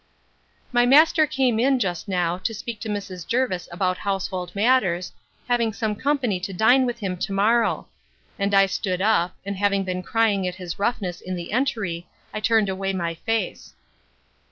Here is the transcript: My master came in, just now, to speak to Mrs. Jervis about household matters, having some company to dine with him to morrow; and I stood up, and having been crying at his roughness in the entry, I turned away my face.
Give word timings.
My 0.71 0.83
master 0.87 1.27
came 1.27 1.59
in, 1.59 1.77
just 1.77 2.07
now, 2.07 2.39
to 2.39 2.55
speak 2.55 2.79
to 2.79 2.89
Mrs. 2.89 3.27
Jervis 3.27 3.69
about 3.71 3.99
household 3.99 4.51
matters, 4.55 5.13
having 5.47 5.73
some 5.73 5.93
company 5.95 6.39
to 6.39 6.51
dine 6.53 6.87
with 6.87 6.97
him 7.01 7.15
to 7.17 7.31
morrow; 7.31 7.87
and 8.39 8.55
I 8.55 8.65
stood 8.65 8.99
up, 9.03 9.35
and 9.45 9.55
having 9.57 9.83
been 9.83 10.01
crying 10.01 10.47
at 10.47 10.55
his 10.55 10.79
roughness 10.79 11.21
in 11.21 11.35
the 11.35 11.51
entry, 11.51 12.07
I 12.33 12.39
turned 12.39 12.67
away 12.67 12.93
my 12.93 13.13
face. 13.13 13.75